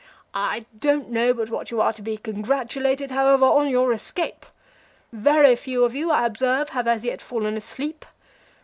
I 0.33 0.65
don't 0.79 1.11
know 1.11 1.31
but 1.31 1.51
what 1.51 1.69
you 1.69 1.79
are 1.79 1.93
to 1.93 2.01
be 2.01 2.17
congratulated, 2.17 3.11
however, 3.11 3.45
on 3.45 3.69
your 3.69 3.93
escape. 3.93 4.47
Very 5.13 5.55
few 5.55 5.83
of 5.83 5.93
you, 5.93 6.09
I 6.09 6.25
observe, 6.25 6.69
have 6.69 6.87
as 6.87 7.05
yet 7.05 7.21
fallen 7.21 7.55
asleep. 7.55 8.03